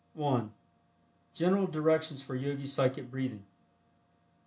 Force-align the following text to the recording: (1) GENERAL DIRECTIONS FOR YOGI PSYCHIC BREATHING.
(1) 0.15 0.51
GENERAL 1.35 1.67
DIRECTIONS 1.67 2.23
FOR 2.23 2.33
YOGI 2.35 2.65
PSYCHIC 2.67 3.11
BREATHING. 3.11 3.43